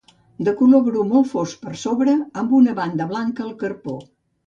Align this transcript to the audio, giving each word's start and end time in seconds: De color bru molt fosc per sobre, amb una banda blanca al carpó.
De 0.45 0.53
color 0.61 0.81
bru 0.87 1.03
molt 1.11 1.29
fosc 1.35 1.61
per 1.67 1.75
sobre, 1.83 2.17
amb 2.43 2.59
una 2.63 2.77
banda 2.83 3.11
blanca 3.15 3.51
al 3.51 3.57
carpó. 3.65 4.05